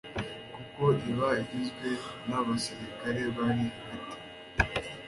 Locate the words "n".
2.27-2.29